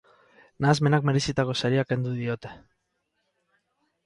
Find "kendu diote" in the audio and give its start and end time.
1.93-2.55